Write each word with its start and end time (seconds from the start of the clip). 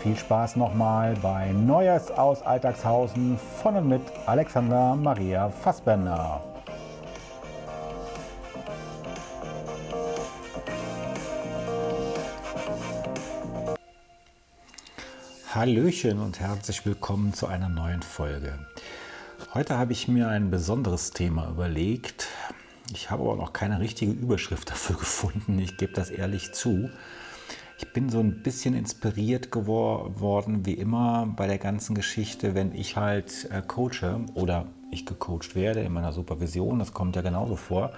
viel 0.00 0.16
Spaß 0.16 0.56
nochmal 0.56 1.14
bei 1.20 1.52
Neues 1.52 2.10
aus 2.10 2.40
Alltagshausen 2.40 3.38
von 3.62 3.76
und 3.76 3.88
mit 3.88 4.00
Alexander 4.24 4.96
Maria 4.96 5.50
Fassbender. 5.50 6.42
Hallöchen 15.54 16.18
und 16.20 16.40
herzlich 16.40 16.86
willkommen 16.86 17.34
zu 17.34 17.46
einer 17.46 17.68
neuen 17.68 18.00
Folge. 18.00 18.58
Heute 19.52 19.76
habe 19.76 19.92
ich 19.92 20.08
mir 20.08 20.28
ein 20.28 20.50
besonderes 20.50 21.10
Thema 21.10 21.50
überlegt. 21.50 22.28
Ich 22.94 23.10
habe 23.10 23.24
aber 23.24 23.36
noch 23.36 23.52
keine 23.52 23.80
richtige 23.80 24.12
Überschrift 24.12 24.70
dafür 24.70 24.96
gefunden. 24.98 25.58
Ich 25.58 25.76
gebe 25.76 25.92
das 25.92 26.08
ehrlich 26.08 26.52
zu. 26.52 26.88
Ich 27.82 27.94
bin 27.94 28.10
so 28.10 28.20
ein 28.20 28.42
bisschen 28.42 28.74
inspiriert 28.74 29.50
geworden, 29.50 30.66
wie 30.66 30.74
immer 30.74 31.26
bei 31.34 31.46
der 31.46 31.56
ganzen 31.56 31.94
Geschichte, 31.94 32.54
wenn 32.54 32.74
ich 32.74 32.96
halt 32.96 33.48
äh, 33.50 33.62
coache 33.66 34.20
oder 34.34 34.66
ich 34.90 35.06
gecoacht 35.06 35.54
werde 35.54 35.80
in 35.80 35.90
meiner 35.94 36.12
Supervision. 36.12 36.78
Das 36.78 36.92
kommt 36.92 37.16
ja 37.16 37.22
genauso 37.22 37.56
vor. 37.56 37.92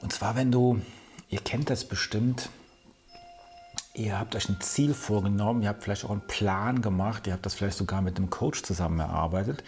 Und 0.00 0.12
zwar, 0.12 0.34
wenn 0.34 0.50
du, 0.50 0.80
ihr 1.28 1.38
kennt 1.38 1.70
das 1.70 1.84
bestimmt, 1.84 2.50
Ihr 3.94 4.18
habt 4.18 4.34
euch 4.34 4.48
ein 4.48 4.58
Ziel 4.60 4.94
vorgenommen, 4.94 5.62
ihr 5.62 5.68
habt 5.68 5.84
vielleicht 5.84 6.06
auch 6.06 6.10
einen 6.10 6.26
Plan 6.26 6.80
gemacht, 6.80 7.26
ihr 7.26 7.34
habt 7.34 7.44
das 7.44 7.52
vielleicht 7.52 7.76
sogar 7.76 8.00
mit 8.00 8.16
einem 8.16 8.30
Coach 8.30 8.62
zusammen 8.62 9.00
erarbeitet 9.00 9.62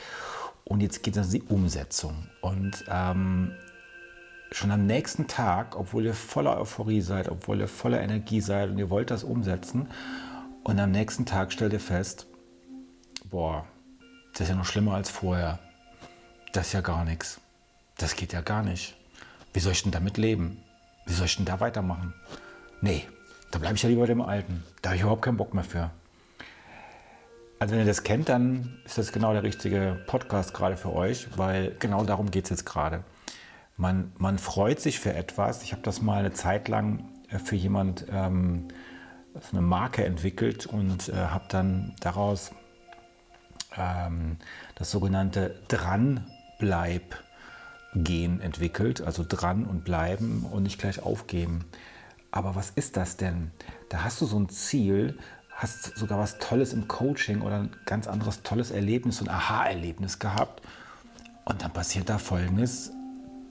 und 0.64 0.80
jetzt 0.80 1.02
geht 1.02 1.18
es 1.18 1.26
in 1.26 1.40
die 1.40 1.52
Umsetzung. 1.52 2.26
Und 2.40 2.86
ähm, 2.88 3.52
schon 4.54 4.70
am 4.70 4.86
nächsten 4.86 5.26
Tag, 5.26 5.76
obwohl 5.76 6.04
ihr 6.04 6.14
voller 6.14 6.56
Euphorie 6.58 7.00
seid, 7.00 7.28
obwohl 7.28 7.58
ihr 7.60 7.68
voller 7.68 8.00
Energie 8.00 8.40
seid 8.40 8.70
und 8.70 8.78
ihr 8.78 8.88
wollt 8.88 9.10
das 9.10 9.24
umsetzen, 9.24 9.88
und 10.62 10.80
am 10.80 10.92
nächsten 10.92 11.26
Tag 11.26 11.52
stellt 11.52 11.72
ihr 11.72 11.80
fest, 11.80 12.26
boah, 13.30 13.66
das 14.32 14.42
ist 14.42 14.48
ja 14.48 14.54
noch 14.54 14.64
schlimmer 14.64 14.94
als 14.94 15.10
vorher. 15.10 15.58
Das 16.52 16.68
ist 16.68 16.72
ja 16.72 16.80
gar 16.80 17.04
nichts. 17.04 17.40
Das 17.98 18.16
geht 18.16 18.32
ja 18.32 18.40
gar 18.40 18.62
nicht. 18.62 18.96
Wie 19.52 19.60
soll 19.60 19.72
ich 19.72 19.82
denn 19.82 19.92
damit 19.92 20.16
leben? 20.16 20.62
Wie 21.04 21.12
soll 21.12 21.26
ich 21.26 21.36
denn 21.36 21.44
da 21.44 21.60
weitermachen? 21.60 22.14
Nee, 22.80 23.06
da 23.50 23.58
bleibe 23.58 23.74
ich 23.74 23.82
ja 23.82 23.88
lieber 23.88 24.06
dem 24.06 24.22
Alten. 24.22 24.62
Da 24.80 24.90
habe 24.90 24.96
ich 24.96 25.02
überhaupt 25.02 25.22
keinen 25.22 25.36
Bock 25.36 25.52
mehr 25.52 25.64
für. 25.64 25.90
Also 27.58 27.72
wenn 27.72 27.80
ihr 27.80 27.86
das 27.86 28.04
kennt, 28.04 28.28
dann 28.28 28.78
ist 28.84 28.98
das 28.98 29.12
genau 29.12 29.32
der 29.32 29.42
richtige 29.42 30.02
Podcast 30.06 30.54
gerade 30.54 30.76
für 30.76 30.92
euch, 30.92 31.28
weil 31.36 31.74
genau 31.78 32.04
darum 32.04 32.30
geht 32.30 32.44
es 32.44 32.50
jetzt 32.50 32.64
gerade. 32.64 33.04
Man, 33.76 34.12
man 34.18 34.38
freut 34.38 34.80
sich 34.80 35.00
für 35.00 35.14
etwas. 35.14 35.62
Ich 35.62 35.72
habe 35.72 35.82
das 35.82 36.00
mal 36.00 36.20
eine 36.20 36.32
Zeit 36.32 36.68
lang 36.68 37.08
äh, 37.28 37.38
für 37.38 37.56
jemand 37.56 38.06
ähm, 38.10 38.68
eine 39.50 39.62
Marke 39.62 40.04
entwickelt 40.04 40.66
und 40.66 41.08
äh, 41.08 41.14
habe 41.14 41.46
dann 41.48 41.96
daraus 42.00 42.52
ähm, 43.76 44.36
das 44.76 44.92
sogenannte 44.92 45.60
Dranbleib-Gen 45.68 48.40
entwickelt. 48.40 49.00
Also 49.00 49.24
dran 49.26 49.64
und 49.64 49.84
bleiben 49.84 50.46
und 50.50 50.62
nicht 50.62 50.78
gleich 50.78 51.02
aufgeben. 51.02 51.64
Aber 52.30 52.54
was 52.54 52.70
ist 52.70 52.96
das 52.96 53.16
denn? 53.16 53.50
Da 53.88 54.04
hast 54.04 54.20
du 54.20 54.26
so 54.26 54.38
ein 54.38 54.48
Ziel, 54.48 55.18
hast 55.50 55.96
sogar 55.96 56.18
was 56.18 56.38
Tolles 56.38 56.72
im 56.72 56.86
Coaching 56.88 57.42
oder 57.42 57.60
ein 57.60 57.70
ganz 57.86 58.06
anderes 58.06 58.42
tolles 58.42 58.70
Erlebnis, 58.70 59.16
so 59.18 59.24
ein 59.24 59.30
Aha-Erlebnis 59.30 60.20
gehabt. 60.20 60.62
Und 61.44 61.62
dann 61.62 61.72
passiert 61.72 62.08
da 62.08 62.18
Folgendes, 62.18 62.92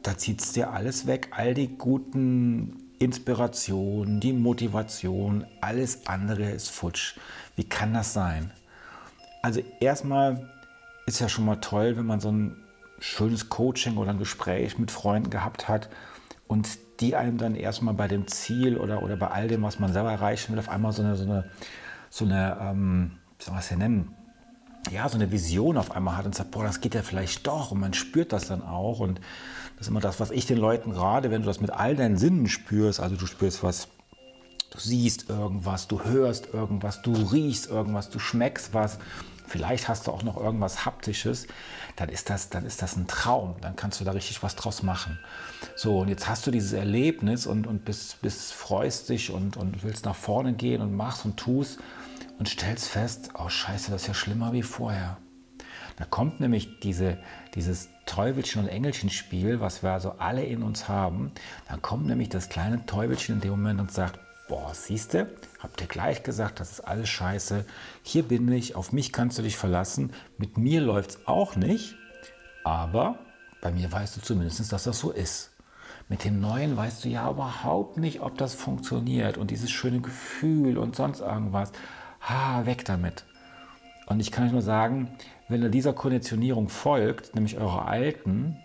da 0.04 0.18
zieht 0.18 0.42
es 0.42 0.52
dir 0.52 0.72
alles 0.72 1.08
weg, 1.08 1.30
all 1.32 1.54
die 1.54 1.78
guten 1.78 2.92
Inspirationen, 3.00 4.20
die 4.20 4.34
Motivation, 4.34 5.46
alles 5.62 6.08
andere 6.08 6.50
ist 6.52 6.70
futsch. 6.70 7.16
Wie 7.56 7.64
kann 7.64 7.94
das 7.94 8.14
sein? 8.14 8.52
Also 9.42 9.62
erstmal 9.80 10.50
ist 11.06 11.20
ja 11.20 11.28
schon 11.28 11.46
mal 11.46 11.58
toll, 11.58 11.98
wenn 11.98 12.06
man 12.06 12.20
so 12.20 12.32
ein 12.32 12.56
schönes 13.00 13.50
Coaching 13.50 13.98
oder 13.98 14.12
ein 14.12 14.20
Gespräch 14.20 14.78
mit 14.78 14.92
Freunden 14.92 15.30
gehabt 15.30 15.68
hat 15.68 15.90
und 16.48 16.80
die 17.00 17.16
einem 17.16 17.38
dann 17.38 17.56
erstmal 17.56 17.94
bei 17.94 18.08
dem 18.08 18.28
Ziel 18.28 18.78
oder, 18.78 19.04
oder 19.04 19.18
bei 19.18 19.28
all 19.28 19.48
dem, 19.48 19.64
was 19.64 19.80
man 19.80 19.92
selber 19.92 20.12
erreichen 20.12 20.54
will, 20.54 20.60
auf 20.60 20.70
einmal 20.70 20.94
so 20.94 21.04
eine, 21.04 21.16
so 21.16 21.24
eine, 21.24 21.50
so 22.10 22.26
eine 22.26 22.58
ähm, 22.62 23.12
wie 23.38 23.44
soll 23.44 23.54
man 23.54 23.62
es 23.62 23.70
denn 23.70 23.80
nennen? 23.80 24.16
Ja, 24.92 25.08
so 25.08 25.16
eine 25.16 25.32
Vision 25.32 25.78
auf 25.78 25.92
einmal 25.92 26.18
hat 26.18 26.26
und 26.26 26.36
sagt, 26.36 26.52
boah, 26.52 26.64
das 26.64 26.82
geht 26.82 26.94
ja 26.94 27.02
vielleicht 27.02 27.48
doch. 27.48 27.72
Und 27.72 27.80
man 27.80 27.94
spürt 27.94 28.34
das 28.34 28.48
dann 28.48 28.62
auch. 28.62 29.00
Und 29.00 29.20
das 29.78 29.88
ist 29.88 29.88
immer 29.88 30.02
das, 30.02 30.20
was 30.20 30.32
ich 30.32 30.46
den 30.46 30.58
Leuten 30.58 30.92
rate, 30.92 31.32
wenn 31.32 31.42
du 31.42 31.48
das 31.48 31.62
mit 31.62 31.72
all 31.72 31.96
deinen 31.96 32.18
Sinnen 32.18 32.48
spürst, 32.48 33.00
also 33.00 33.16
du 33.16 33.26
spürst 33.26 33.64
was, 33.64 33.88
du 34.72 34.80
siehst 34.80 35.30
irgendwas, 35.30 35.88
du 35.88 36.04
hörst 36.04 36.54
irgendwas, 36.54 37.02
du 37.02 37.14
riechst 37.14 37.70
irgendwas, 37.70 38.10
du 38.10 38.20
schmeckst 38.20 38.74
was, 38.74 39.00
vielleicht 39.48 39.88
hast 39.88 40.08
du 40.08 40.12
auch 40.12 40.24
noch 40.24 40.38
irgendwas 40.38 40.86
Haptisches, 40.86 41.48
dann 41.96 42.10
ist 42.10 42.30
das, 42.30 42.50
dann 42.50 42.66
ist 42.66 42.82
das 42.82 42.96
ein 42.96 43.08
Traum. 43.08 43.56
Dann 43.62 43.76
kannst 43.76 44.00
du 44.00 44.04
da 44.04 44.12
richtig 44.12 44.42
was 44.44 44.56
draus 44.56 44.84
machen. 44.84 45.20
So, 45.76 46.00
und 46.00 46.10
jetzt 46.10 46.28
hast 46.28 46.46
du 46.48 46.52
dieses 46.52 46.74
Erlebnis 46.74 47.46
und, 47.46 47.68
und 47.68 47.86
bist, 47.86 48.22
bist, 48.22 48.54
freust 48.54 49.10
dich 49.10 49.32
und, 49.32 49.58
und 49.58 49.84
willst 49.84 50.06
nach 50.06 50.16
vorne 50.16 50.54
gehen 50.54 50.82
und 50.82 50.96
machst 50.96 51.26
und 51.26 51.38
tust 51.38 51.80
und 52.40 52.50
stellst 52.50 52.88
fest, 52.88 53.30
oh 53.38 53.50
scheiße, 53.50 53.92
das 53.92 54.04
ist 54.04 54.08
ja 54.08 54.14
schlimmer 54.14 54.54
wie 54.54 54.64
vorher. 54.64 55.18
Da 55.98 56.06
kommt 56.06 56.40
nämlich 56.40 56.80
diese, 56.80 57.18
dieses 57.54 57.90
Teufelchen- 58.06 58.64
und 58.64 58.68
Engelchen-Spiel, 58.68 59.60
was 59.60 59.84
wir 59.84 59.92
also 59.92 60.14
alle 60.18 60.44
in 60.44 60.64
uns 60.64 60.88
haben. 60.88 61.32
Dann 61.70 61.82
kommt 61.82 62.08
nämlich 62.08 62.30
das 62.30 62.50
kleine 62.50 62.86
Teufelchen 62.86 63.36
in 63.36 63.42
dem 63.42 63.52
Moment 63.52 63.80
und 63.80 63.92
sagt, 63.92 64.20
boah, 64.48 64.74
siehste, 64.74 65.36
habt 65.60 65.80
ihr 65.82 65.88
gleich 65.88 66.24
gesagt, 66.24 66.60
das 66.60 66.72
ist 66.72 66.82
alles 66.82 67.10
scheiße. 67.10 67.66
Hier 68.02 68.24
bin 68.24 68.52
ich, 68.52 68.76
auf 68.76 68.92
mich 68.92 69.14
kannst 69.14 69.38
du 69.38 69.42
dich 69.44 69.58
verlassen. 69.58 70.12
Mit 70.38 70.58
mir 70.58 70.82
läuft 70.82 71.12
es 71.12 71.28
auch 71.28 71.56
nicht, 71.56 71.96
aber 72.64 73.20
bei 73.62 73.72
mir 73.72 73.92
weißt 73.92 74.18
du 74.18 74.22
zumindest, 74.22 74.72
dass 74.72 74.84
das 74.84 75.00
so 75.00 75.12
ist. 75.12 75.52
Mit 76.10 76.26
dem 76.26 76.42
Neuen 76.42 76.76
weißt 76.76 77.06
du 77.06 77.10
ja 77.10 77.30
überhaupt 77.30 77.98
nicht, 77.98 78.22
ob 78.22 78.38
das 78.38 78.54
funktioniert 78.54 79.38
und 79.38 79.52
dieses 79.52 79.72
schöne 79.72 80.02
Gefühl 80.02 80.78
und 80.78 80.96
sonst 80.96 81.22
irgendwas. 81.22 81.72
Ha, 82.28 82.66
weg 82.66 82.86
damit. 82.86 83.26
Und 84.08 84.20
ich 84.20 84.32
kann 84.32 84.46
euch 84.46 84.52
nur 84.52 84.62
sagen, 84.62 85.10
wenn 85.48 85.62
ihr 85.62 85.70
dieser 85.70 85.94
Konditionierung 85.94 86.70
folgt, 86.70 87.36
nämlich 87.36 87.58
eure 87.58 87.86
alten, 87.86 88.58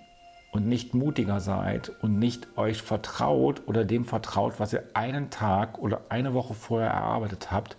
und 0.51 0.67
nicht 0.67 0.95
mutiger 0.95 1.41
seid 1.41 1.93
und 2.03 2.19
nicht 2.19 2.57
euch 2.57 2.83
vertraut 2.83 3.63
oder 3.67 3.85
dem 3.85 4.05
vertraut, 4.05 4.55
was 4.59 4.73
ihr 4.73 4.85
einen 4.95 5.31
Tag 5.31 5.79
oder 5.79 6.03
eine 6.09 6.35
Woche 6.35 6.55
vorher 6.55 6.91
erarbeitet 6.91 7.51
habt, 7.51 7.77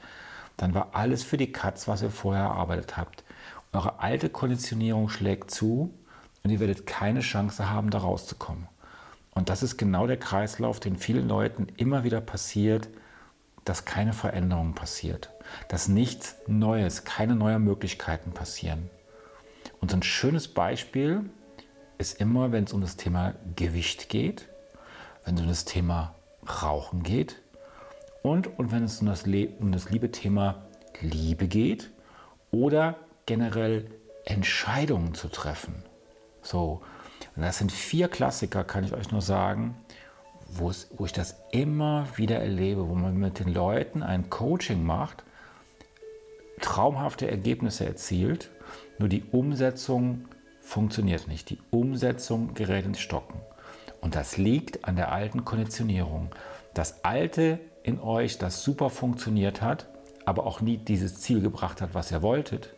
dann 0.58 0.74
war 0.74 0.90
alles 0.94 1.24
für 1.24 1.38
die 1.38 1.52
Katz, 1.52 1.88
was 1.88 2.02
ihr 2.02 2.12
vorher 2.12 2.44
erarbeitet 2.44 2.98
habt. 2.98 3.24
Eure 3.74 4.00
alte 4.00 4.30
Konditionierung 4.30 5.10
schlägt 5.10 5.52
zu 5.52 5.94
und 6.44 6.50
ihr 6.52 6.60
werdet 6.60 6.86
keine 6.86 7.22
Chance 7.22 7.70
haben, 7.70 7.90
da 7.90 8.00
rauszukommen. 8.00 8.68
Und 9.32 9.50
das 9.50 9.64
ist 9.64 9.78
genau 9.78 10.06
der 10.06 10.18
Kreislauf, 10.18 10.80
den 10.80 10.96
vielen 10.96 11.28
Leuten 11.28 11.68
immer 11.78 12.04
wieder 12.04 12.22
passiert, 12.22 12.90
dass 13.66 13.86
keine 13.86 14.14
Veränderung 14.14 14.74
passiert, 14.74 15.30
dass 15.68 15.88
nichts 15.88 16.36
Neues, 16.48 17.04
keine 17.04 17.36
neuen 17.36 17.64
Möglichkeiten 17.64 18.32
passieren. 18.32 18.90
Und 19.80 19.92
so 19.92 19.98
ein 19.98 20.04
schönes 20.04 20.48
Beispiel 20.48 21.30
ist 21.98 22.20
immer, 22.20 22.52
wenn 22.52 22.64
es 22.64 22.74
um 22.74 22.82
das 22.82 22.96
Thema 22.96 23.36
Gewicht 23.56 24.10
geht, 24.10 24.48
wenn 25.26 25.36
es 25.36 25.42
um 25.42 25.48
das 25.48 25.66
Thema 25.66 26.16
Rauchen 26.64 27.04
geht 27.04 27.36
und, 28.24 28.48
und 28.60 28.72
wenn 28.72 28.84
es 28.84 29.02
um 29.02 29.08
das, 29.08 29.24
um 29.26 29.72
das 29.72 29.90
liebe 29.90 30.12
Thema 30.12 30.64
Liebe 31.02 31.48
geht 31.48 31.92
oder 32.52 32.96
generell 33.26 33.90
Entscheidungen 34.26 35.14
zu 35.14 35.28
treffen. 35.28 35.84
So, 36.42 36.82
und 37.36 37.44
das 37.44 37.58
sind 37.58 37.72
vier 37.72 38.08
Klassiker, 38.08 38.64
kann 38.64 38.84
ich 38.84 38.94
euch 38.94 39.12
nur 39.12 39.22
sagen, 39.22 39.78
wo, 40.52 40.70
es, 40.70 40.90
wo 40.98 41.06
ich 41.06 41.14
das 41.14 41.36
immer 41.52 42.08
wieder 42.16 42.40
erlebe, 42.40 42.88
wo 42.88 42.96
man 42.96 43.18
mit 43.18 43.40
den 43.40 43.54
Leuten 43.54 44.04
ein 44.04 44.30
Coaching 44.30 44.84
macht, 44.84 45.24
traumhafte 46.62 47.30
Ergebnisse 47.30 47.86
erzielt, 47.86 48.50
nur 48.98 49.10
die 49.10 49.24
Umsetzung 49.32 50.26
funktioniert 50.62 51.28
nicht. 51.28 51.50
Die 51.50 51.60
Umsetzung 51.72 52.54
gerät 52.54 52.86
ins 52.86 53.00
Stocken. 53.00 53.40
Und 54.02 54.16
das 54.16 54.38
liegt 54.38 54.86
an 54.86 54.96
der 54.96 55.12
alten 55.12 55.46
Konditionierung. 55.46 56.30
Das 56.74 57.04
Alte 57.04 57.60
in 57.84 58.00
euch, 58.00 58.38
das 58.38 58.64
super 58.64 58.90
funktioniert 58.90 59.62
hat, 59.62 59.88
aber 60.26 60.46
auch 60.46 60.62
nie 60.62 60.78
dieses 60.78 61.20
Ziel 61.22 61.42
gebracht 61.42 61.82
hat, 61.82 61.94
was 61.94 62.12
ihr 62.12 62.22
wolltet, 62.22 62.76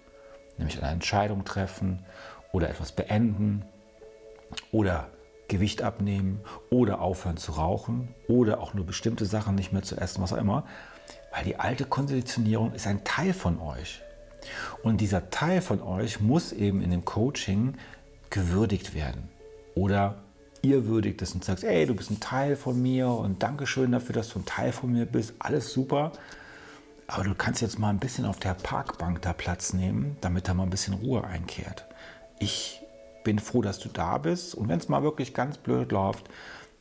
nämlich 0.57 0.81
eine 0.81 0.91
Entscheidung 0.91 1.44
treffen 1.44 2.06
oder 2.51 2.69
etwas 2.69 2.91
beenden 2.91 3.65
oder 4.71 5.09
Gewicht 5.51 5.81
abnehmen 5.81 6.39
oder 6.69 7.01
aufhören 7.01 7.36
zu 7.36 7.51
rauchen 7.51 8.07
oder 8.30 8.62
auch 8.62 8.74
nur 8.74 8.86
bestimmte 8.86 9.25
Sachen 9.25 9.56
nicht 9.56 9.74
mehr 9.74 9.83
zu 9.83 9.98
essen, 9.98 10.24
was 10.24 10.31
auch 10.31 10.38
immer, 10.38 10.65
weil 11.36 11.44
die 11.44 11.57
alte 11.57 11.83
Konditionierung 11.83 12.74
ist 12.74 12.88
ein 12.88 13.03
Teil 13.03 13.33
von 13.33 13.59
euch. 13.59 14.01
Und 14.81 15.01
dieser 15.01 15.30
Teil 15.30 15.62
von 15.62 15.81
euch 15.81 16.21
muss 16.21 16.53
eben 16.53 16.81
in 16.81 16.89
dem 16.89 17.03
Coaching 17.03 17.75
gewürdigt 18.30 18.95
werden. 18.95 19.27
Oder 19.75 20.24
ihr 20.62 20.86
würdigt 20.86 21.21
es 21.21 21.33
und 21.33 21.44
sagt, 21.44 21.65
ey, 21.65 21.86
du 21.86 21.95
bist 21.95 22.12
ein 22.12 22.21
Teil 22.21 22.56
von 22.56 22.81
mir 22.81 23.09
und 23.09 23.44
Dankeschön 23.44 23.92
dafür, 23.92 24.15
dass 24.15 24.30
du 24.30 24.39
ein 24.39 24.45
Teil 24.45 24.71
von 24.71 24.92
mir 24.94 25.06
bist. 25.06 25.33
Alles 25.39 25.74
super. 25.74 26.13
Aber 27.07 27.25
du 27.25 27.36
kannst 27.36 27.62
jetzt 27.62 27.77
mal 27.77 27.89
ein 27.89 28.00
bisschen 28.00 28.25
auf 28.25 28.39
der 28.39 28.53
Parkbank 28.53 29.21
da 29.21 29.33
Platz 29.33 29.74
nehmen, 29.74 30.15
damit 30.21 30.48
da 30.48 30.53
mal 30.53 30.63
ein 30.63 30.69
bisschen 30.69 30.94
Ruhe 30.94 31.25
einkehrt. 31.25 31.86
Ich 32.39 32.80
bin 33.23 33.39
froh, 33.39 33.62
dass 33.62 33.79
du 33.79 33.89
da 33.89 34.18
bist. 34.18 34.56
Und 34.56 34.69
wenn 34.69 34.79
es 34.79 34.89
mal 34.89 35.03
wirklich 35.03 35.33
ganz 35.33 35.57
blöd 35.57 35.91
läuft, 35.91 36.29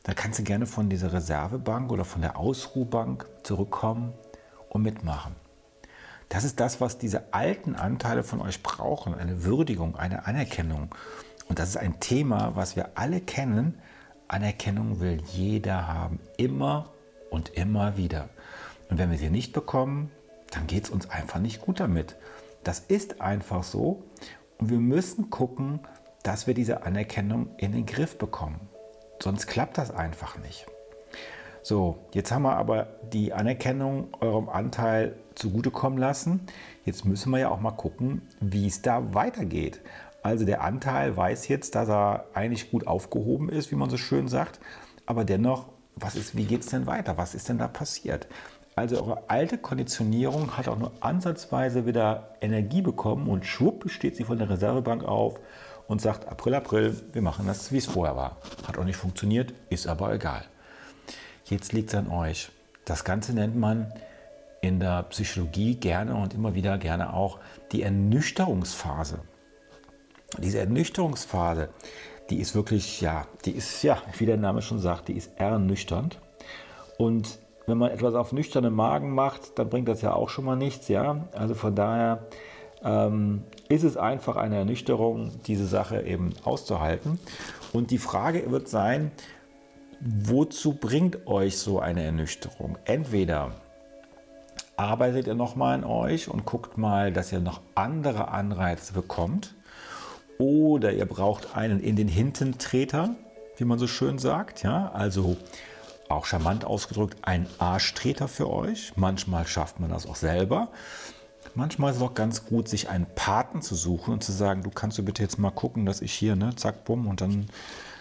dann 0.03 0.15
kannst 0.15 0.39
du 0.39 0.43
gerne 0.43 0.65
von 0.65 0.89
dieser 0.89 1.13
Reservebank 1.13 1.91
oder 1.91 2.05
von 2.05 2.21
der 2.21 2.37
Ausruhbank 2.37 3.27
zurückkommen 3.43 4.13
und 4.69 4.81
mitmachen. 4.81 5.35
Das 6.29 6.43
ist 6.43 6.59
das, 6.59 6.79
was 6.79 6.97
diese 6.97 7.33
alten 7.33 7.75
Anteile 7.75 8.23
von 8.23 8.41
euch 8.41 8.63
brauchen. 8.63 9.13
Eine 9.13 9.43
Würdigung, 9.43 9.97
eine 9.97 10.25
Anerkennung. 10.25 10.95
Und 11.49 11.59
das 11.59 11.69
ist 11.69 11.77
ein 11.77 11.99
Thema, 11.99 12.55
was 12.55 12.75
wir 12.75 12.91
alle 12.95 13.19
kennen. 13.19 13.77
Anerkennung 14.29 15.01
will 15.01 15.21
jeder 15.33 15.87
haben. 15.87 16.19
Immer 16.37 16.89
und 17.29 17.49
immer 17.49 17.97
wieder. 17.97 18.29
Und 18.89 18.97
wenn 18.97 19.11
wir 19.11 19.17
sie 19.17 19.29
nicht 19.29 19.51
bekommen, 19.51 20.09
dann 20.51 20.67
geht 20.67 20.85
es 20.85 20.89
uns 20.89 21.09
einfach 21.09 21.39
nicht 21.39 21.61
gut 21.61 21.79
damit. 21.79 22.15
Das 22.63 22.79
ist 22.79 23.21
einfach 23.21 23.63
so. 23.63 24.03
Und 24.57 24.69
wir 24.69 24.79
müssen 24.79 25.29
gucken, 25.29 25.81
dass 26.23 26.47
wir 26.47 26.53
diese 26.53 26.83
Anerkennung 26.83 27.49
in 27.57 27.71
den 27.71 27.85
Griff 27.85 28.17
bekommen. 28.17 28.69
Sonst 29.21 29.47
klappt 29.47 29.77
das 29.77 29.91
einfach 29.91 30.37
nicht. 30.37 30.65
So, 31.63 31.99
jetzt 32.13 32.31
haben 32.31 32.41
wir 32.41 32.55
aber 32.55 32.87
die 33.13 33.33
Anerkennung 33.33 34.07
eurem 34.19 34.49
Anteil 34.49 35.15
zugutekommen 35.35 35.99
lassen. 35.99 36.47
Jetzt 36.85 37.05
müssen 37.05 37.29
wir 37.29 37.39
ja 37.39 37.49
auch 37.49 37.59
mal 37.59 37.71
gucken, 37.71 38.23
wie 38.39 38.65
es 38.65 38.81
da 38.81 39.13
weitergeht. 39.13 39.79
Also 40.23 40.45
der 40.45 40.63
Anteil 40.63 41.15
weiß 41.15 41.47
jetzt, 41.47 41.75
dass 41.75 41.89
er 41.89 42.25
eigentlich 42.33 42.71
gut 42.71 42.87
aufgehoben 42.87 43.49
ist, 43.49 43.71
wie 43.71 43.75
man 43.75 43.89
so 43.89 43.97
schön 43.97 44.27
sagt. 44.27 44.59
Aber 45.05 45.23
dennoch, 45.23 45.67
was 45.95 46.15
ist, 46.15 46.35
wie 46.35 46.45
geht 46.45 46.61
es 46.61 46.67
denn 46.67 46.87
weiter? 46.87 47.17
Was 47.17 47.35
ist 47.35 47.49
denn 47.49 47.59
da 47.59 47.67
passiert? 47.67 48.27
Also 48.75 48.97
eure 48.97 49.29
alte 49.29 49.57
Konditionierung 49.57 50.57
hat 50.57 50.67
auch 50.67 50.77
nur 50.77 50.93
ansatzweise 51.01 51.85
wieder 51.85 52.35
Energie 52.41 52.81
bekommen 52.81 53.27
und 53.27 53.45
schwupp 53.45 53.89
steht 53.91 54.15
sie 54.15 54.23
von 54.23 54.37
der 54.37 54.49
Reservebank 54.49 55.03
auf 55.03 55.39
und 55.91 55.99
sagt, 55.99 56.29
April, 56.29 56.55
April, 56.55 56.95
wir 57.11 57.21
machen 57.21 57.47
das, 57.47 57.73
wie 57.73 57.77
es 57.77 57.85
vorher 57.85 58.15
war. 58.15 58.37
Hat 58.65 58.77
auch 58.77 58.85
nicht 58.85 58.95
funktioniert, 58.95 59.53
ist 59.69 59.87
aber 59.87 60.13
egal. 60.13 60.45
Jetzt 61.43 61.73
liegt 61.73 61.89
es 61.89 61.95
an 61.95 62.09
euch. 62.09 62.49
Das 62.85 63.03
Ganze 63.03 63.33
nennt 63.33 63.57
man 63.57 63.91
in 64.61 64.79
der 64.79 65.03
Psychologie 65.09 65.75
gerne 65.75 66.15
und 66.15 66.33
immer 66.33 66.55
wieder 66.55 66.77
gerne 66.77 67.13
auch 67.13 67.39
die 67.73 67.81
Ernüchterungsphase. 67.81 69.19
Diese 70.37 70.59
Ernüchterungsphase, 70.59 71.67
die 72.29 72.39
ist 72.39 72.55
wirklich, 72.55 73.01
ja, 73.01 73.27
die 73.43 73.51
ist, 73.51 73.83
ja, 73.83 74.01
wie 74.17 74.25
der 74.25 74.37
Name 74.37 74.61
schon 74.61 74.79
sagt, 74.79 75.09
die 75.09 75.17
ist 75.17 75.31
ernüchternd. 75.35 76.21
Und 76.99 77.37
wenn 77.67 77.77
man 77.77 77.91
etwas 77.91 78.15
auf 78.15 78.31
nüchternen 78.31 78.73
Magen 78.73 79.13
macht, 79.13 79.59
dann 79.59 79.69
bringt 79.69 79.89
das 79.89 80.01
ja 80.01 80.13
auch 80.13 80.29
schon 80.29 80.45
mal 80.45 80.55
nichts, 80.55 80.87
ja. 80.87 81.27
Also 81.33 81.53
von 81.53 81.75
daher 81.75 82.27
ähm, 82.83 83.43
ist 83.69 83.83
es 83.83 83.97
einfach 83.97 84.35
eine 84.35 84.57
Ernüchterung, 84.57 85.31
diese 85.47 85.65
Sache 85.65 86.01
eben 86.01 86.33
auszuhalten. 86.43 87.19
Und 87.73 87.91
die 87.91 87.97
Frage 87.97 88.51
wird 88.51 88.67
sein, 88.67 89.11
wozu 89.99 90.73
bringt 90.73 91.27
euch 91.27 91.57
so 91.57 91.79
eine 91.79 92.03
Ernüchterung? 92.03 92.77
Entweder 92.85 93.51
arbeitet 94.77 95.27
ihr 95.27 95.35
nochmal 95.35 95.75
an 95.75 95.83
euch 95.83 96.27
und 96.27 96.45
guckt 96.45 96.77
mal, 96.77 97.13
dass 97.13 97.31
ihr 97.31 97.39
noch 97.39 97.61
andere 97.75 98.29
Anreize 98.29 98.93
bekommt, 98.93 99.53
oder 100.41 100.91
ihr 100.91 101.05
braucht 101.05 101.55
einen 101.55 101.79
in 101.79 101.95
den 101.95 102.07
Hintentreter, 102.07 103.11
wie 103.57 103.63
man 103.63 103.77
so 103.77 103.85
schön 103.85 104.17
sagt, 104.17 104.63
ja, 104.63 104.89
also 104.91 105.37
auch 106.09 106.25
charmant 106.25 106.65
ausgedrückt, 106.65 107.19
ein 107.21 107.45
Arschtreter 107.59 108.27
für 108.27 108.49
euch. 108.49 108.93
Manchmal 108.95 109.45
schafft 109.45 109.79
man 109.79 109.91
das 109.91 110.07
auch 110.07 110.15
selber. 110.15 110.69
Manchmal 111.53 111.91
ist 111.91 111.97
es 111.97 112.03
auch 112.03 112.13
ganz 112.13 112.45
gut, 112.45 112.69
sich 112.69 112.89
einen 112.89 113.07
Paten 113.15 113.61
zu 113.61 113.75
suchen 113.75 114.13
und 114.13 114.23
zu 114.23 114.31
sagen, 114.31 114.63
du 114.63 114.69
kannst 114.69 114.97
du 114.97 115.03
bitte 115.03 115.21
jetzt 115.21 115.37
mal 115.37 115.51
gucken, 115.51 115.85
dass 115.85 116.01
ich 116.01 116.13
hier, 116.13 116.35
ne, 116.35 116.55
zack, 116.55 116.85
bumm, 116.85 117.07
und 117.07 117.21
dann 117.21 117.47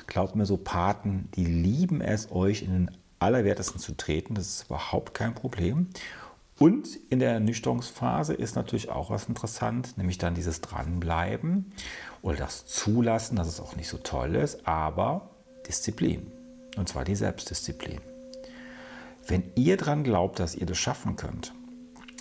glaubt 0.07 0.37
mir 0.37 0.47
so 0.47 0.57
Paten, 0.57 1.29
die 1.35 1.45
lieben 1.45 2.01
es, 2.01 2.31
euch 2.31 2.63
in 2.63 2.73
den 2.73 2.91
Allerwertesten 3.19 3.81
zu 3.81 3.97
treten. 3.97 4.35
Das 4.35 4.47
ist 4.47 4.67
überhaupt 4.67 5.15
kein 5.15 5.35
Problem. 5.35 5.89
Und 6.59 6.89
in 7.09 7.21
der 7.21 7.33
Ernüchterungsphase 7.33 8.35
ist 8.35 8.55
natürlich 8.55 8.91
auch 8.91 9.11
was 9.11 9.27
interessant, 9.27 9.97
nämlich 9.97 10.19
dann 10.19 10.35
dieses 10.35 10.61
Dranbleiben 10.61 11.73
oder 12.23 12.37
das 12.37 12.67
Zulassen, 12.67 13.37
dass 13.37 13.49
es 13.49 13.61
auch 13.61 13.77
nicht 13.77 13.89
so 13.89 13.97
toll 13.97 14.35
ist, 14.35 14.67
aber 14.67 15.31
Disziplin. 15.67 16.31
Und 16.77 16.89
zwar 16.89 17.05
die 17.05 17.15
Selbstdisziplin. 17.17 18.01
Wenn 19.27 19.45
ihr 19.55 19.77
dran 19.77 20.05
glaubt, 20.05 20.39
dass 20.39 20.55
ihr 20.55 20.67
das 20.67 20.79
schaffen 20.79 21.17
könnt, 21.17 21.55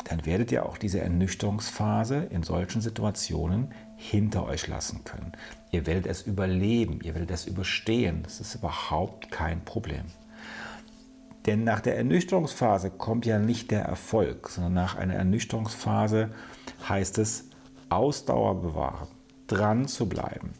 dann 0.05 0.25
werdet 0.25 0.51
ihr 0.51 0.65
auch 0.65 0.77
diese 0.77 1.01
Ernüchterungsphase 1.01 2.27
in 2.29 2.43
solchen 2.43 2.81
Situationen 2.81 3.73
hinter 3.95 4.45
euch 4.45 4.67
lassen 4.67 5.03
können. 5.03 5.33
Ihr 5.71 5.85
werdet 5.85 6.07
es 6.07 6.21
überleben, 6.21 6.99
ihr 7.03 7.13
werdet 7.13 7.31
es 7.31 7.45
überstehen. 7.45 8.23
Das 8.23 8.39
ist 8.39 8.55
überhaupt 8.55 9.29
kein 9.31 9.63
Problem. 9.65 10.05
Denn 11.45 11.63
nach 11.63 11.79
der 11.79 11.97
Ernüchterungsphase 11.97 12.91
kommt 12.91 13.25
ja 13.25 13.39
nicht 13.39 13.71
der 13.71 13.83
Erfolg, 13.83 14.49
sondern 14.49 14.73
nach 14.73 14.95
einer 14.95 15.15
Ernüchterungsphase 15.15 16.29
heißt 16.87 17.17
es 17.17 17.49
Ausdauer 17.89 18.61
bewahren, 18.61 19.07
dran 19.47 19.87
zu 19.87 20.07
bleiben, 20.07 20.53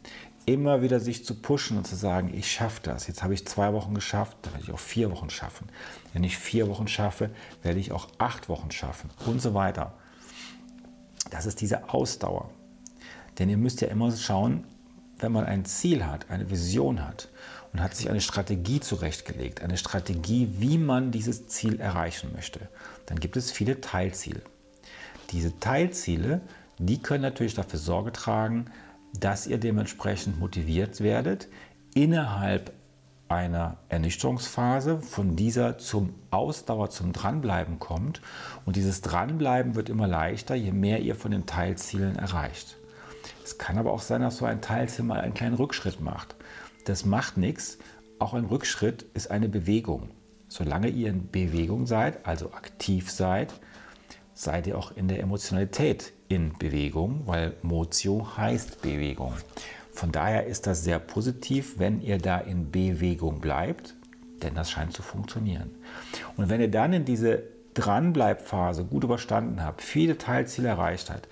immer 0.54 0.82
wieder 0.82 1.00
sich 1.00 1.26
zu 1.26 1.36
pushen 1.36 1.78
und 1.78 1.86
zu 1.86 1.96
sagen, 1.96 2.34
ich 2.34 2.52
schaffe 2.52 2.82
das. 2.84 3.08
Jetzt 3.08 3.24
habe 3.24 3.34
ich 3.34 3.48
zwei 3.48 3.74
Wochen 3.74 3.94
geschafft, 3.94 4.38
dann 4.42 4.54
werde 4.54 4.66
ich 4.66 4.72
auch 4.74 4.80
vier 4.80 5.12
Wochen 5.12 5.30
schaffen. 5.30 5.68
Wenn 6.14 6.24
ich 6.24 6.38
vier 6.38 6.68
Wochen 6.68 6.88
schaffe, 6.88 7.30
werde 7.64 7.80
ich 7.80 7.92
auch 7.92 8.08
acht 8.18 8.50
Wochen 8.50 8.72
schaffen 8.72 9.10
und 9.26 9.42
so 9.42 9.54
weiter. 9.54 9.94
Das 11.30 11.46
ist 11.46 11.62
diese 11.62 11.90
Ausdauer. 11.90 12.50
Denn 13.38 13.50
ihr 13.50 13.58
müsst 13.58 13.82
ja 13.82 13.88
immer 13.88 14.12
schauen, 14.12 14.66
wenn 15.20 15.32
man 15.32 15.46
ein 15.46 15.66
Ziel 15.66 16.06
hat, 16.06 16.30
eine 16.30 16.50
Vision 16.50 17.06
hat 17.06 17.30
und 17.74 17.82
hat 17.82 17.96
sich 17.96 18.10
eine 18.10 18.22
Strategie 18.22 18.80
zurechtgelegt, 18.80 19.62
eine 19.62 19.78
Strategie, 19.78 20.50
wie 20.58 20.78
man 20.78 21.12
dieses 21.12 21.48
Ziel 21.48 21.80
erreichen 21.80 22.32
möchte, 22.34 22.70
dann 23.06 23.20
gibt 23.20 23.38
es 23.38 23.52
viele 23.52 23.82
Teilziele. 23.82 24.42
Diese 25.32 25.60
Teilziele, 25.60 26.42
die 26.78 27.02
können 27.02 27.22
natürlich 27.22 27.54
dafür 27.54 27.80
Sorge 27.80 28.12
tragen, 28.12 28.66
dass 29.18 29.48
ihr 29.48 29.58
dementsprechend 29.58 30.40
motiviert 30.40 31.02
werdet, 31.02 31.48
innerhalb 31.94 32.74
einer 33.30 33.78
Ernüchterungsphase 33.90 35.02
von 35.02 35.36
dieser 35.36 35.78
zum 35.78 36.16
Ausdauer, 36.32 36.90
zum 36.90 37.14
Dranbleiben 37.14 37.80
kommt. 37.80 38.22
Und 38.66 38.76
dieses 38.76 39.02
Dranbleiben 39.02 39.76
wird 39.76 39.90
immer 39.90 40.08
leichter, 40.08 40.56
je 40.56 40.72
mehr 40.72 41.02
ihr 41.02 41.16
von 41.16 41.32
den 41.32 41.46
Teilzielen 41.46 42.16
erreicht. 42.16 42.78
Es 43.44 43.58
kann 43.58 43.78
aber 43.78 43.92
auch 43.92 44.02
sein, 44.02 44.22
dass 44.22 44.38
so 44.38 44.46
ein 44.46 44.62
Teilziel 44.62 45.06
mal 45.06 45.22
einen 45.22 45.34
kleinen 45.34 45.56
Rückschritt 45.56 46.02
macht. 46.02 46.36
Das 46.86 47.06
macht 47.06 47.38
nichts. 47.38 47.78
Auch 48.18 48.34
ein 48.34 48.46
Rückschritt 48.46 49.04
ist 49.14 49.30
eine 49.32 49.48
Bewegung. 49.48 50.10
Solange 50.48 50.90
ihr 50.90 51.10
in 51.10 51.30
Bewegung 51.30 51.86
seid, 51.86 52.26
also 52.26 52.52
aktiv 52.54 53.12
seid, 53.12 53.54
seid 54.40 54.68
ihr 54.68 54.78
auch 54.78 54.96
in 54.96 55.10
der 55.10 55.20
Emotionalität 55.20 56.14
in 56.30 56.54
Bewegung, 56.58 57.24
weil 57.26 57.58
Motio 57.62 58.38
heißt 58.38 58.82
Bewegung. 58.82 59.34
Von 59.92 60.14
daher 60.14 60.46
ist 60.46 60.66
das 60.66 60.82
sehr 60.82 60.98
positiv, 60.98 61.78
wenn 61.78 62.00
ihr 62.00 62.20
da 62.20 62.38
in 62.38 62.72
Bewegung 62.72 63.42
bleibt, 63.42 63.96
denn 64.42 64.56
das 64.56 64.72
scheint 64.72 64.94
zu 64.94 65.02
funktionieren. 65.02 65.72
Und 66.38 66.48
wenn 66.48 66.62
ihr 66.62 66.72
dann 66.72 66.94
in 66.94 67.04
diese 67.04 67.44
Dranbleibphase 67.74 68.86
gut 68.86 69.04
überstanden 69.04 69.62
habt, 69.62 69.82
viele 69.82 70.18
Teilziele 70.18 70.70
erreicht 70.70 71.10
habt, 71.10 71.28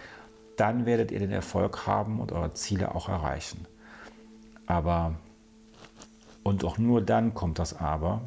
dann 0.57 0.85
werdet 0.85 1.11
ihr 1.11 1.19
den 1.19 1.31
Erfolg 1.31 1.87
haben 1.87 2.19
und 2.19 2.33
eure 2.33 2.55
Ziele 2.55 2.93
auch 2.93 3.07
erreichen. 3.07 3.65
Aber, 4.65 5.15
und 6.43 6.65
auch 6.65 6.77
nur 6.77 7.01
dann 7.01 7.33
kommt 7.33 7.57
das 7.57 7.79
Aber, 7.79 8.23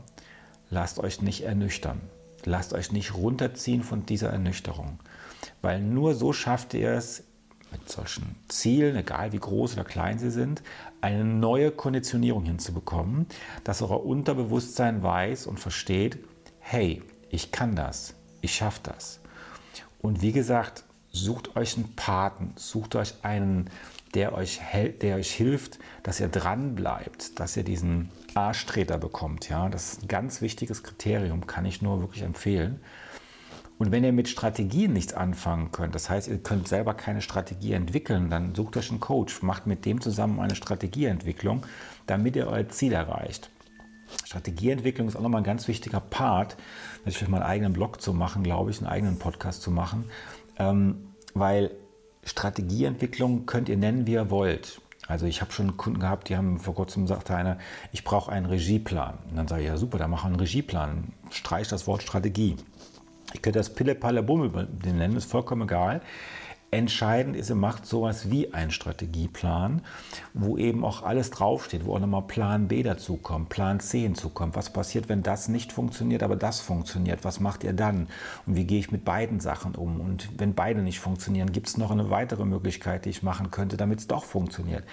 lasst 0.70 0.98
euch 1.00 1.20
nicht 1.20 1.42
ernüchtern. 1.42 2.00
Lasst 2.44 2.72
euch 2.72 2.92
nicht 2.92 3.14
runterziehen 3.14 3.82
von 3.82 4.06
dieser 4.06 4.30
Ernüchterung. 4.30 4.98
Weil 5.62 5.80
nur 5.80 6.14
so 6.14 6.32
schafft 6.32 6.74
ihr 6.74 6.90
es, 6.90 7.24
mit 7.72 7.88
solchen 7.88 8.34
Zielen, 8.48 8.96
egal 8.96 9.32
wie 9.32 9.38
groß 9.38 9.74
oder 9.74 9.84
klein 9.84 10.18
sie 10.18 10.30
sind, 10.30 10.62
eine 11.00 11.24
neue 11.24 11.70
Konditionierung 11.70 12.44
hinzubekommen, 12.44 13.26
dass 13.64 13.82
euer 13.82 14.04
Unterbewusstsein 14.04 15.02
weiß 15.02 15.46
und 15.46 15.60
versteht, 15.60 16.18
hey, 16.58 17.02
ich 17.28 17.52
kann 17.52 17.76
das, 17.76 18.14
ich 18.40 18.54
schaffe 18.54 18.80
das. 18.82 19.20
Und 20.02 20.22
wie 20.22 20.32
gesagt, 20.32 20.84
sucht 21.12 21.56
euch 21.56 21.76
einen 21.76 21.94
Paten, 21.94 22.52
sucht 22.56 22.96
euch 22.96 23.14
einen, 23.22 23.70
der 24.14 24.34
euch, 24.34 24.60
der 25.00 25.16
euch 25.16 25.30
hilft, 25.32 25.78
dass 26.02 26.20
ihr 26.20 26.28
dran 26.28 26.74
bleibt, 26.74 27.38
dass 27.38 27.56
ihr 27.56 27.62
diesen 27.62 28.10
Arschtreter 28.34 28.98
bekommt. 28.98 29.48
Ja? 29.48 29.68
Das 29.68 29.92
ist 29.92 30.02
ein 30.02 30.08
ganz 30.08 30.40
wichtiges 30.40 30.82
Kriterium, 30.82 31.46
kann 31.46 31.64
ich 31.64 31.82
nur 31.82 32.00
wirklich 32.00 32.22
empfehlen. 32.22 32.80
Und 33.78 33.92
wenn 33.92 34.04
ihr 34.04 34.12
mit 34.12 34.28
Strategien 34.28 34.92
nichts 34.92 35.14
anfangen 35.14 35.72
könnt, 35.72 35.94
das 35.94 36.10
heißt, 36.10 36.28
ihr 36.28 36.38
könnt 36.38 36.68
selber 36.68 36.92
keine 36.92 37.22
Strategie 37.22 37.72
entwickeln, 37.72 38.28
dann 38.28 38.54
sucht 38.54 38.76
euch 38.76 38.90
einen 38.90 39.00
Coach, 39.00 39.40
macht 39.42 39.66
mit 39.66 39.86
dem 39.86 40.02
zusammen 40.02 40.38
eine 40.38 40.54
Strategieentwicklung, 40.54 41.64
damit 42.06 42.36
ihr 42.36 42.46
euer 42.46 42.68
Ziel 42.68 42.92
erreicht. 42.92 43.50
Strategieentwicklung 44.26 45.08
ist 45.08 45.16
auch 45.16 45.22
nochmal 45.22 45.40
ein 45.40 45.44
ganz 45.44 45.66
wichtiger 45.66 46.00
Part, 46.00 46.58
wenn 47.04 47.12
ich 47.12 47.28
mal 47.28 47.38
einen 47.38 47.46
eigenen 47.46 47.72
Blog 47.72 48.02
zu 48.02 48.12
machen, 48.12 48.42
glaube 48.42 48.70
ich, 48.70 48.78
einen 48.78 48.86
eigenen 48.86 49.18
Podcast 49.18 49.62
zu 49.62 49.70
machen, 49.70 50.04
ähm, 50.58 51.14
weil 51.32 51.70
Strategieentwicklung 52.24 53.46
könnt 53.46 53.68
ihr 53.68 53.76
nennen, 53.76 54.06
wie 54.06 54.12
ihr 54.12 54.30
wollt. 54.30 54.80
Also 55.08 55.26
ich 55.26 55.40
habe 55.40 55.50
schon 55.50 55.76
Kunden 55.76 56.00
gehabt, 56.00 56.28
die 56.28 56.36
haben 56.36 56.60
vor 56.60 56.74
kurzem 56.74 57.02
gesagt, 57.02 57.30
einer, 57.30 57.58
ich 57.90 58.04
brauche 58.04 58.30
einen 58.30 58.46
Regieplan. 58.46 59.18
Und 59.30 59.36
dann 59.36 59.48
sage 59.48 59.62
ich, 59.62 59.68
ja 59.68 59.76
super, 59.76 59.98
dann 59.98 60.10
mach 60.10 60.24
einen 60.24 60.36
Regieplan. 60.36 61.12
Streich 61.30 61.68
das 61.68 61.86
Wort 61.86 62.02
Strategie. 62.02 62.56
Ich 63.32 63.42
könnte 63.42 63.58
das 63.58 63.74
Pille 63.74 63.94
Palle 63.94 64.22
Bummel 64.22 64.68
nennen, 64.84 65.16
ist 65.16 65.30
vollkommen 65.30 65.62
egal. 65.62 66.00
Entscheidend 66.72 67.34
ist, 67.34 67.50
ihr 67.50 67.56
macht 67.56 67.84
sowas 67.84 68.30
wie 68.30 68.54
einen 68.54 68.70
Strategieplan, 68.70 69.82
wo 70.34 70.56
eben 70.56 70.84
auch 70.84 71.02
alles 71.02 71.30
draufsteht, 71.30 71.84
wo 71.84 71.96
auch 71.96 71.98
nochmal 71.98 72.22
Plan 72.22 72.68
B 72.68 72.84
dazukommt, 72.84 73.48
Plan 73.48 73.80
C 73.80 74.02
hinzukommt. 74.02 74.54
Was 74.54 74.72
passiert, 74.72 75.08
wenn 75.08 75.24
das 75.24 75.48
nicht 75.48 75.72
funktioniert, 75.72 76.22
aber 76.22 76.36
das 76.36 76.60
funktioniert? 76.60 77.24
Was 77.24 77.40
macht 77.40 77.64
ihr 77.64 77.72
dann? 77.72 78.06
Und 78.46 78.54
wie 78.54 78.66
gehe 78.66 78.78
ich 78.78 78.92
mit 78.92 79.04
beiden 79.04 79.40
Sachen 79.40 79.74
um? 79.74 80.00
Und 80.00 80.28
wenn 80.38 80.54
beide 80.54 80.82
nicht 80.82 81.00
funktionieren, 81.00 81.50
gibt 81.50 81.66
es 81.66 81.76
noch 81.76 81.90
eine 81.90 82.08
weitere 82.08 82.44
Möglichkeit, 82.44 83.04
die 83.04 83.10
ich 83.10 83.24
machen 83.24 83.50
könnte, 83.50 83.76
damit 83.76 83.98
es 83.98 84.06
doch 84.06 84.24
funktioniert? 84.24 84.84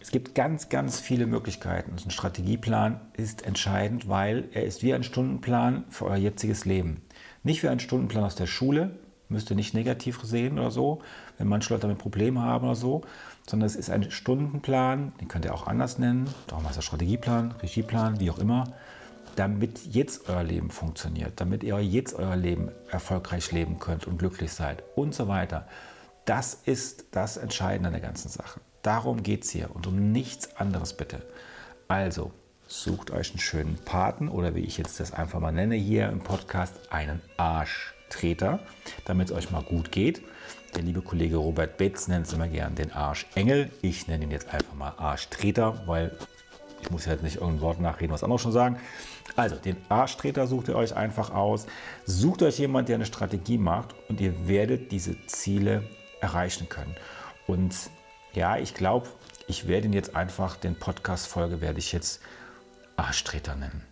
Es 0.00 0.12
gibt 0.12 0.36
ganz, 0.36 0.68
ganz 0.68 1.00
viele 1.00 1.26
Möglichkeiten. 1.26 1.96
ein 1.96 2.10
Strategieplan 2.10 3.00
ist 3.14 3.44
entscheidend, 3.44 4.08
weil 4.08 4.44
er 4.52 4.64
ist 4.64 4.84
wie 4.84 4.94
ein 4.94 5.02
Stundenplan 5.02 5.84
für 5.88 6.04
euer 6.04 6.16
jetziges 6.16 6.66
Leben. 6.66 7.00
Nicht 7.42 7.64
wie 7.64 7.68
ein 7.68 7.80
Stundenplan 7.80 8.22
aus 8.22 8.36
der 8.36 8.46
Schule, 8.46 8.98
müsst 9.34 9.50
ihr 9.50 9.56
nicht 9.56 9.74
negativ 9.74 10.20
sehen 10.22 10.58
oder 10.58 10.70
so, 10.70 11.02
wenn 11.38 11.48
manche 11.48 11.72
Leute 11.72 11.82
damit 11.82 11.98
Probleme 11.98 12.40
haben 12.40 12.64
oder 12.64 12.74
so, 12.74 13.02
sondern 13.46 13.66
es 13.66 13.76
ist 13.76 13.90
ein 13.90 14.10
Stundenplan, 14.10 15.12
den 15.20 15.28
könnt 15.28 15.44
ihr 15.44 15.54
auch 15.54 15.66
anders 15.66 15.98
nennen, 15.98 16.28
darum 16.46 16.66
heißt 16.66 16.78
er 16.78 16.82
Strategieplan, 16.82 17.52
Regieplan, 17.62 18.20
wie 18.20 18.30
auch 18.30 18.38
immer, 18.38 18.72
damit 19.36 19.84
jetzt 19.86 20.28
euer 20.28 20.42
Leben 20.42 20.70
funktioniert, 20.70 21.40
damit 21.40 21.62
ihr 21.62 21.78
jetzt 21.80 22.14
euer 22.14 22.36
Leben 22.36 22.70
erfolgreich 22.90 23.52
leben 23.52 23.78
könnt 23.78 24.06
und 24.06 24.18
glücklich 24.18 24.52
seid 24.52 24.82
und 24.96 25.14
so 25.14 25.28
weiter. 25.28 25.66
Das 26.24 26.54
ist 26.54 27.06
das 27.10 27.36
Entscheidende 27.36 27.88
an 27.88 27.92
der 27.92 28.02
ganzen 28.02 28.28
Sache. 28.28 28.60
Darum 28.82 29.22
geht 29.22 29.44
es 29.44 29.50
hier 29.50 29.74
und 29.74 29.86
um 29.86 30.12
nichts 30.12 30.56
anderes 30.56 30.94
bitte. 30.94 31.22
Also, 31.88 32.32
sucht 32.66 33.10
euch 33.10 33.30
einen 33.30 33.40
schönen 33.40 33.76
Paten 33.84 34.28
oder 34.28 34.54
wie 34.54 34.60
ich 34.60 34.78
jetzt 34.78 35.00
das 35.00 35.12
einfach 35.12 35.40
mal 35.40 35.52
nenne 35.52 35.74
hier 35.74 36.08
im 36.08 36.20
Podcast, 36.20 36.92
einen 36.92 37.20
Arschtreter, 38.04 38.60
damit 39.04 39.30
es 39.30 39.36
euch 39.36 39.50
mal 39.50 39.62
gut 39.62 39.90
geht. 39.90 40.22
Der 40.74 40.82
liebe 40.82 41.02
Kollege 41.02 41.36
Robert 41.36 41.76
Betz 41.76 42.08
nennt 42.08 42.26
es 42.26 42.32
immer 42.32 42.48
gern 42.48 42.74
den 42.74 42.92
Arschengel. 42.92 43.70
Ich 43.82 44.08
nenne 44.08 44.24
ihn 44.24 44.30
jetzt 44.30 44.52
einfach 44.52 44.74
mal 44.74 44.92
Arschtreter, 44.96 45.82
weil 45.86 46.16
ich 46.82 46.90
muss 46.90 47.06
ja 47.06 47.12
jetzt 47.12 47.22
nicht 47.22 47.36
irgendein 47.36 47.60
Wort 47.60 47.80
nachreden, 47.80 48.12
was 48.12 48.22
andere 48.22 48.38
schon 48.38 48.52
sagen. 48.52 48.78
Also, 49.36 49.56
den 49.56 49.76
Arschtreter 49.88 50.46
sucht 50.46 50.68
ihr 50.68 50.76
euch 50.76 50.94
einfach 50.94 51.30
aus. 51.30 51.66
Sucht 52.04 52.42
euch 52.42 52.58
jemanden, 52.58 52.88
der 52.88 52.96
eine 52.96 53.06
Strategie 53.06 53.58
macht 53.58 53.94
und 54.08 54.20
ihr 54.20 54.46
werdet 54.46 54.92
diese 54.92 55.16
Ziele 55.26 55.88
erreichen 56.20 56.68
können. 56.68 56.94
Und 57.46 57.74
ja, 58.34 58.58
ich 58.58 58.74
glaube, 58.74 59.08
ich 59.46 59.66
werde 59.66 59.86
ihn 59.86 59.92
jetzt 59.92 60.14
einfach, 60.14 60.56
den 60.56 60.76
Podcast-Folge 60.76 61.60
werde 61.60 61.78
ich 61.78 61.92
jetzt 61.92 62.20
Arschtreter 62.96 63.54
nennen. 63.54 63.82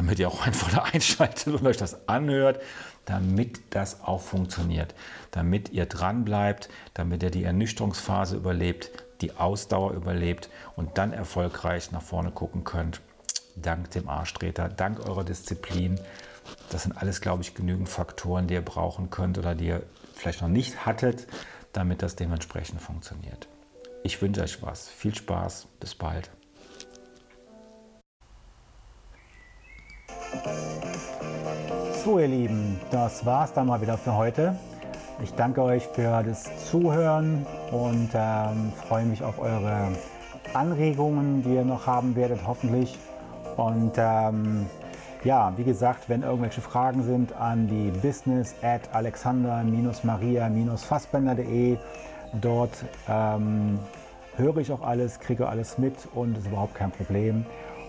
Damit 0.00 0.18
ihr 0.18 0.28
auch 0.28 0.46
einfach 0.46 0.72
da 0.72 0.84
einschaltet 0.84 1.48
und 1.48 1.66
euch 1.66 1.76
das 1.76 2.08
anhört, 2.08 2.62
damit 3.04 3.60
das 3.68 4.00
auch 4.02 4.22
funktioniert. 4.22 4.94
Damit 5.30 5.68
ihr 5.72 5.84
dran 5.84 6.24
bleibt, 6.24 6.70
damit 6.94 7.22
ihr 7.22 7.30
die 7.30 7.44
Ernüchterungsphase 7.44 8.34
überlebt, 8.34 8.92
die 9.20 9.36
Ausdauer 9.36 9.92
überlebt 9.92 10.48
und 10.74 10.96
dann 10.96 11.12
erfolgreich 11.12 11.92
nach 11.92 12.00
vorne 12.00 12.30
gucken 12.30 12.64
könnt. 12.64 13.02
Dank 13.56 13.90
dem 13.90 14.08
Arschtreter, 14.08 14.70
dank 14.70 15.06
eurer 15.06 15.22
Disziplin. 15.22 16.00
Das 16.70 16.84
sind 16.84 16.96
alles, 16.96 17.20
glaube 17.20 17.42
ich, 17.42 17.54
genügend 17.54 17.90
Faktoren, 17.90 18.46
die 18.46 18.54
ihr 18.54 18.64
brauchen 18.64 19.10
könnt 19.10 19.36
oder 19.36 19.54
die 19.54 19.66
ihr 19.66 19.82
vielleicht 20.14 20.40
noch 20.40 20.48
nicht 20.48 20.86
hattet, 20.86 21.26
damit 21.74 22.00
das 22.00 22.16
dementsprechend 22.16 22.80
funktioniert. 22.80 23.48
Ich 24.02 24.22
wünsche 24.22 24.40
euch 24.40 24.62
was. 24.62 24.88
Viel 24.88 25.14
Spaß. 25.14 25.66
Bis 25.78 25.94
bald. 25.94 26.30
So 32.04 32.18
ihr 32.18 32.28
Lieben, 32.28 32.78
das 32.90 33.24
war's 33.26 33.52
dann 33.52 33.66
mal 33.66 33.82
wieder 33.82 33.98
für 33.98 34.16
heute. 34.16 34.56
Ich 35.22 35.34
danke 35.34 35.62
euch 35.62 35.86
für 35.88 36.22
das 36.22 36.48
Zuhören 36.70 37.44
und 37.72 38.08
ähm, 38.14 38.72
freue 38.88 39.04
mich 39.04 39.22
auf 39.22 39.38
eure 39.38 39.88
Anregungen, 40.54 41.42
die 41.42 41.56
ihr 41.56 41.64
noch 41.64 41.86
haben 41.86 42.16
werdet, 42.16 42.40
hoffentlich. 42.46 42.98
Und 43.58 43.92
ähm, 43.98 44.64
ja, 45.24 45.52
wie 45.58 45.64
gesagt, 45.64 46.08
wenn 46.08 46.22
irgendwelche 46.22 46.62
Fragen 46.62 47.02
sind 47.02 47.34
an 47.34 47.68
die 47.68 47.90
business 47.90 48.54
at 48.62 48.80
alexander-maria-fassbender.de. 48.94 51.76
Dort 52.40 52.82
ähm, 53.10 53.78
höre 54.36 54.56
ich 54.56 54.72
auch 54.72 54.80
alles, 54.80 55.20
kriege 55.20 55.46
alles 55.46 55.76
mit 55.76 55.96
und 56.14 56.38
ist 56.38 56.46
überhaupt 56.46 56.74
kein 56.74 56.92
Problem. 56.92 57.44